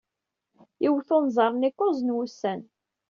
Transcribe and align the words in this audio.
Iwet 0.87 1.09
unẓar-nni 1.17 1.69
kuẓ 1.77 1.97
n 2.03 2.15
wussan. 2.15 2.61